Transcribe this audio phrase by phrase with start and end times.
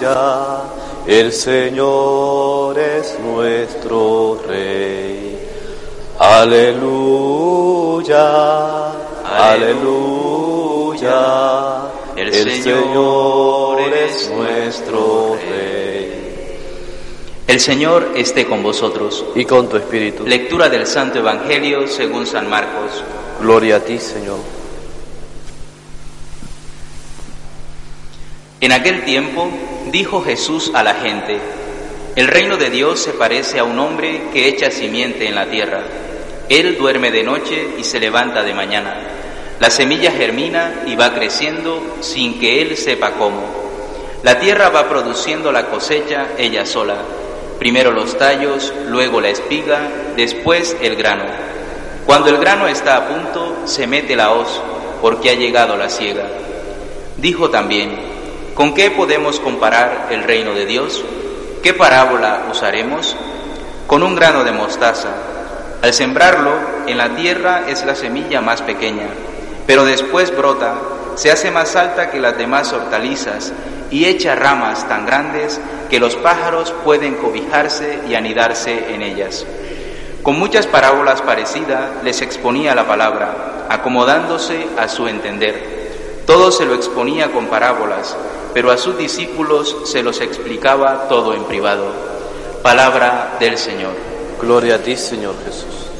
[0.00, 0.62] Aleluya,
[1.06, 5.38] el Señor es nuestro Rey.
[6.18, 7.42] Aleluya,
[9.52, 10.32] aleluya,
[12.16, 12.32] el
[12.62, 16.56] Señor es nuestro Rey.
[17.46, 19.26] El Señor esté con vosotros.
[19.34, 20.24] Y con tu espíritu.
[20.26, 23.04] Lectura del Santo Evangelio según San Marcos.
[23.38, 24.38] Gloria a ti, Señor.
[28.62, 29.50] En aquel tiempo
[29.86, 31.38] dijo Jesús a la gente,
[32.16, 35.80] el reino de Dios se parece a un hombre que echa simiente en la tierra.
[36.48, 38.96] Él duerme de noche y se levanta de mañana.
[39.60, 43.42] La semilla germina y va creciendo sin que él sepa cómo.
[44.22, 46.96] La tierra va produciendo la cosecha ella sola.
[47.58, 49.80] Primero los tallos, luego la espiga,
[50.16, 51.24] después el grano.
[52.06, 54.60] Cuando el grano está a punto, se mete la hoz,
[55.00, 56.26] porque ha llegado la siega.
[57.18, 58.09] Dijo también,
[58.54, 61.04] ¿Con qué podemos comparar el reino de Dios?
[61.62, 63.16] ¿Qué parábola usaremos?
[63.86, 65.08] Con un grano de mostaza.
[65.82, 66.52] Al sembrarlo,
[66.86, 69.06] en la tierra es la semilla más pequeña,
[69.66, 70.74] pero después brota,
[71.14, 73.52] se hace más alta que las demás hortalizas
[73.90, 79.46] y echa ramas tan grandes que los pájaros pueden cobijarse y anidarse en ellas.
[80.22, 85.79] Con muchas parábolas parecidas les exponía la palabra, acomodándose a su entender.
[86.30, 88.16] Todo se lo exponía con parábolas,
[88.54, 91.86] pero a sus discípulos se los explicaba todo en privado.
[92.62, 93.94] Palabra del Señor.
[94.40, 95.90] Gloria a ti, Señor Jesús.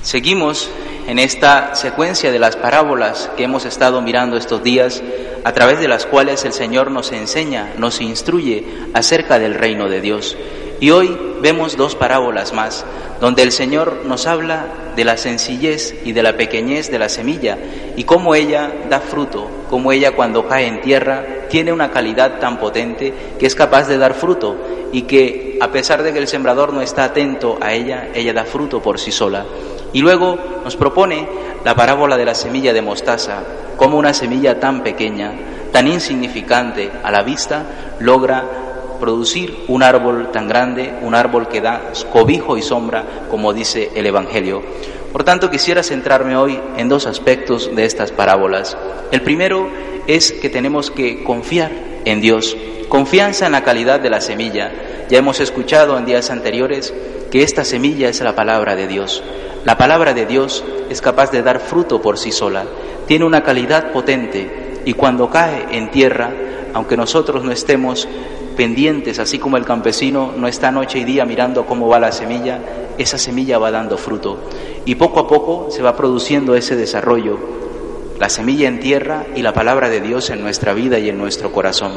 [0.00, 0.70] Seguimos
[1.08, 5.02] en esta secuencia de las parábolas que hemos estado mirando estos días,
[5.42, 10.00] a través de las cuales el Señor nos enseña, nos instruye acerca del reino de
[10.00, 10.36] Dios.
[10.80, 12.84] Y hoy vemos dos parábolas más,
[13.20, 17.58] donde el Señor nos habla de la sencillez y de la pequeñez de la semilla
[17.96, 22.58] y cómo ella da fruto, cómo ella cuando cae en tierra tiene una calidad tan
[22.58, 24.56] potente que es capaz de dar fruto
[24.92, 28.44] y que a pesar de que el sembrador no está atento a ella, ella da
[28.44, 29.44] fruto por sí sola.
[29.92, 31.26] Y luego nos propone
[31.64, 33.42] la parábola de la semilla de mostaza,
[33.76, 35.32] cómo una semilla tan pequeña,
[35.72, 37.64] tan insignificante a la vista,
[38.00, 38.67] logra
[38.98, 44.06] producir un árbol tan grande, un árbol que da cobijo y sombra, como dice el
[44.06, 44.62] Evangelio.
[45.12, 48.76] Por tanto, quisiera centrarme hoy en dos aspectos de estas parábolas.
[49.10, 49.68] El primero
[50.06, 51.70] es que tenemos que confiar
[52.04, 52.56] en Dios,
[52.88, 54.70] confianza en la calidad de la semilla.
[55.08, 56.92] Ya hemos escuchado en días anteriores
[57.30, 59.22] que esta semilla es la palabra de Dios.
[59.64, 62.64] La palabra de Dios es capaz de dar fruto por sí sola,
[63.06, 66.32] tiene una calidad potente y cuando cae en tierra,
[66.74, 68.08] aunque nosotros no estemos
[68.58, 72.58] pendientes, así como el campesino no está noche y día mirando cómo va la semilla,
[72.98, 74.40] esa semilla va dando fruto.
[74.84, 77.38] Y poco a poco se va produciendo ese desarrollo,
[78.18, 81.52] la semilla en tierra y la palabra de Dios en nuestra vida y en nuestro
[81.52, 81.92] corazón.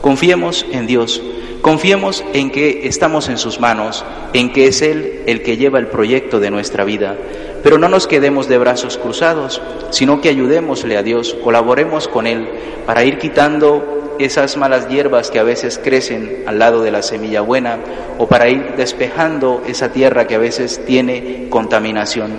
[0.00, 1.22] Confiemos en Dios,
[1.62, 5.86] confiemos en que estamos en sus manos, en que es Él el que lleva el
[5.86, 7.16] proyecto de nuestra vida.
[7.62, 12.48] Pero no nos quedemos de brazos cruzados, sino que ayudémosle a Dios, colaboremos con Él
[12.84, 17.40] para ir quitando esas malas hierbas que a veces crecen al lado de la semilla
[17.40, 17.78] buena
[18.18, 22.32] o para ir despejando esa tierra que a veces tiene contaminación.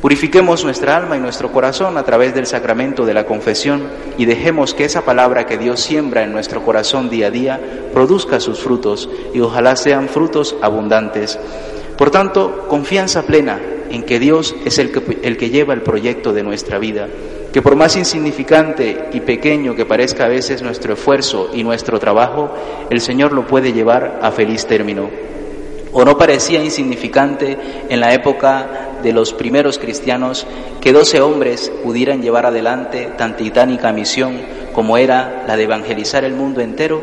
[0.00, 3.84] Purifiquemos nuestra alma y nuestro corazón a través del sacramento de la confesión
[4.18, 7.60] y dejemos que esa palabra que Dios siembra en nuestro corazón día a día
[7.92, 11.38] produzca sus frutos y ojalá sean frutos abundantes.
[11.96, 16.32] Por tanto, confianza plena en que Dios es el que, el que lleva el proyecto
[16.32, 17.06] de nuestra vida
[17.52, 22.50] que por más insignificante y pequeño que parezca a veces nuestro esfuerzo y nuestro trabajo,
[22.88, 25.10] el Señor lo puede llevar a feliz término.
[25.92, 27.58] ¿O no parecía insignificante
[27.90, 30.46] en la época de los primeros cristianos
[30.80, 34.40] que doce hombres pudieran llevar adelante tan titánica misión
[34.72, 37.02] como era la de evangelizar el mundo entero?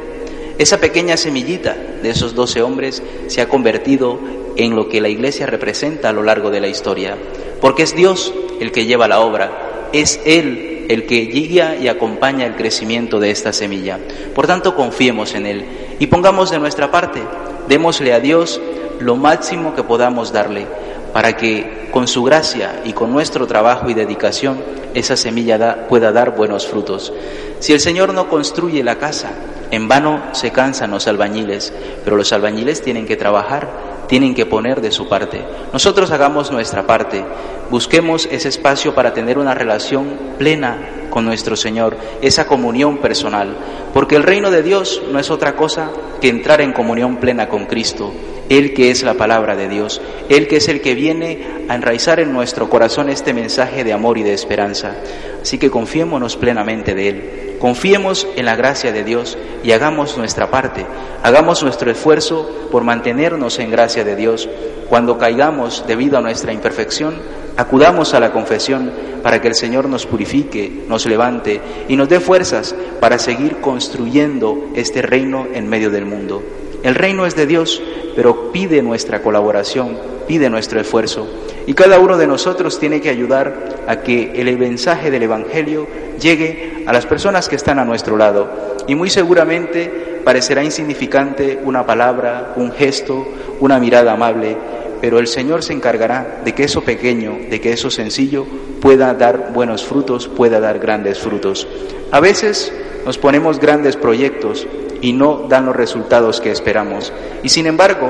[0.58, 4.20] Esa pequeña semillita de esos doce hombres se ha convertido
[4.56, 7.16] en lo que la Iglesia representa a lo largo de la historia,
[7.62, 12.46] porque es Dios el que lleva la obra, es Él el que guía y acompaña
[12.46, 14.00] el crecimiento de esta semilla.
[14.34, 15.66] Por tanto, confiemos en Él
[16.00, 17.22] y pongamos de nuestra parte,
[17.68, 18.60] démosle a Dios
[19.00, 20.66] lo máximo que podamos darle,
[21.14, 24.58] para que con su gracia y con nuestro trabajo y dedicación
[24.94, 27.14] esa semilla pueda dar buenos frutos.
[27.60, 29.32] Si el Señor no construye la casa,
[29.72, 31.72] en vano se cansan los albañiles,
[32.04, 35.46] pero los albañiles tienen que trabajar tienen que poner de su parte.
[35.72, 37.24] Nosotros hagamos nuestra parte,
[37.70, 40.78] busquemos ese espacio para tener una relación plena
[41.12, 43.56] con nuestro Señor, esa comunión personal,
[43.94, 47.66] porque el reino de Dios no es otra cosa que entrar en comunión plena con
[47.68, 48.12] Cristo,
[48.50, 52.20] Él que es la palabra de Dios, Él que es el que viene a enraizar
[52.20, 54.96] en nuestro corazón este mensaje de amor y de esperanza.
[55.42, 60.50] Así que confiémonos plenamente de Él, confiemos en la gracia de Dios y hagamos nuestra
[60.50, 60.86] parte,
[61.22, 64.50] hagamos nuestro esfuerzo por mantenernos en gracia de Dios.
[64.90, 67.16] Cuando caigamos debido a nuestra imperfección,
[67.56, 68.92] acudamos a la confesión
[69.22, 74.70] para que el Señor nos purifique, nos levante y nos dé fuerzas para seguir construyendo
[74.76, 76.42] este reino en medio del mundo.
[76.82, 77.82] El reino es de Dios,
[78.16, 79.98] pero pide nuestra colaboración,
[80.28, 81.28] pide nuestro esfuerzo.
[81.68, 85.88] Y cada uno de nosotros tiene que ayudar a que el mensaje del Evangelio
[86.20, 88.50] llegue a las personas que están a nuestro lado.
[88.88, 93.28] Y muy seguramente parecerá insignificante una palabra, un gesto,
[93.60, 94.58] una mirada amable,
[95.02, 98.46] pero el Señor se encargará de que eso pequeño, de que eso sencillo
[98.82, 101.68] pueda dar buenos frutos, pueda dar grandes frutos.
[102.12, 102.74] A veces
[103.06, 104.68] nos ponemos grandes proyectos
[105.02, 107.14] y no dan los resultados que esperamos.
[107.44, 108.10] Y sin embargo,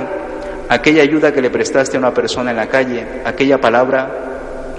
[0.69, 4.28] aquella ayuda que le prestaste a una persona en la calle, aquella palabra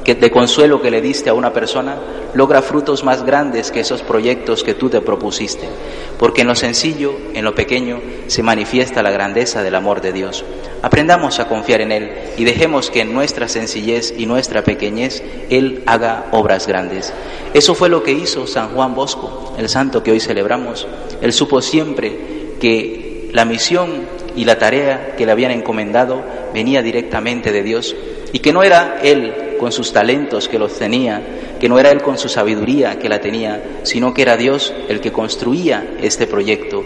[0.04, 1.96] que de consuelo que le diste a una persona,
[2.34, 5.68] logra frutos más grandes que esos proyectos que tú te propusiste.
[6.18, 10.44] Porque en lo sencillo, en lo pequeño, se manifiesta la grandeza del amor de Dios.
[10.82, 15.82] Aprendamos a confiar en Él y dejemos que en nuestra sencillez y nuestra pequeñez Él
[15.86, 17.12] haga obras grandes.
[17.52, 20.86] Eso fue lo que hizo San Juan Bosco, el santo que hoy celebramos.
[21.20, 24.06] Él supo siempre que la misión
[24.36, 26.22] y la tarea que le habían encomendado
[26.54, 27.94] venía directamente de Dios
[28.32, 31.22] y que no era Él con sus talentos que los tenía,
[31.60, 35.02] que no era Él con su sabiduría que la tenía, sino que era Dios el
[35.02, 36.82] que construía este proyecto.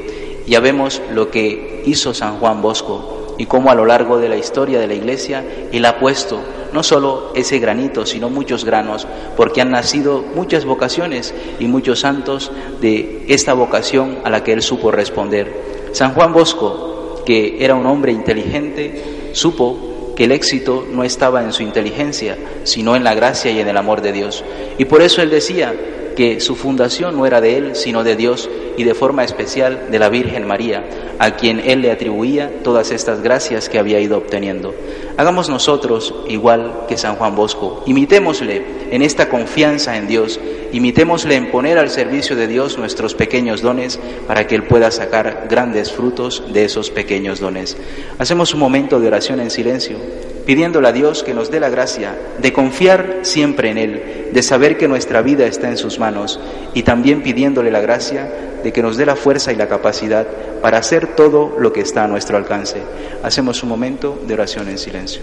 [0.49, 4.37] Ya vemos lo que hizo San Juan Bosco y cómo a lo largo de la
[4.37, 6.41] historia de la Iglesia Él ha puesto
[6.73, 9.07] no solo ese granito, sino muchos granos,
[9.37, 12.51] porque han nacido muchas vocaciones y muchos santos
[12.81, 15.93] de esta vocación a la que Él supo responder.
[15.93, 21.53] San Juan Bosco, que era un hombre inteligente, supo que el éxito no estaba en
[21.53, 24.45] su inteligencia, sino en la gracia y en el amor de Dios.
[24.79, 25.75] Y por eso él decía
[26.15, 29.99] que su fundación no era de él, sino de Dios y de forma especial de
[29.99, 30.85] la Virgen María,
[31.19, 34.75] a quien él le atribuía todas estas gracias que había ido obteniendo.
[35.17, 40.41] Hagamos nosotros igual que San Juan Bosco, imitémosle en esta confianza en Dios,
[40.75, 45.47] imitémosle en poner al servicio de Dios nuestros pequeños dones para que Él pueda sacar
[45.49, 47.77] grandes frutos de esos pequeños dones.
[48.19, 49.99] Hacemos un momento de oración en silencio
[50.45, 54.77] pidiéndole a Dios que nos dé la gracia de confiar siempre en Él, de saber
[54.77, 56.41] que nuestra vida está en sus manos
[56.75, 58.29] y también pidiéndole la gracia
[58.65, 60.27] de que nos dé la fuerza y la capacidad
[60.61, 62.79] para hacer todo lo que está a nuestro alcance.
[63.23, 65.23] Hacemos un momento de oración en silencio.